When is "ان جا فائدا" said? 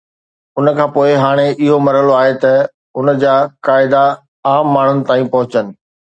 2.97-4.03